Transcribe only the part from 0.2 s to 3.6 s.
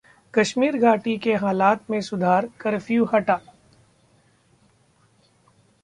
कश्मीर घाटी के हालात में सुधार, कर्फ्यू हटा